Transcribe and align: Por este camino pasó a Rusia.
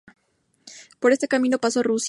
Por 0.99 1.11
este 1.11 1.27
camino 1.27 1.59
pasó 1.59 1.81
a 1.81 1.83
Rusia. 1.83 1.99